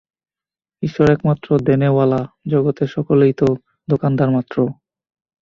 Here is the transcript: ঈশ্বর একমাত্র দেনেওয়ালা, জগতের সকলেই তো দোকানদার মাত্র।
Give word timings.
ঈশ্বর 0.83 1.07
একমাত্র 1.11 1.47
দেনেওয়ালা, 1.67 2.21
জগতের 2.47 2.89
সকলেই 2.95 3.33
তো 3.33 3.47
দোকানদার 3.87 4.29
মাত্র। 4.35 4.57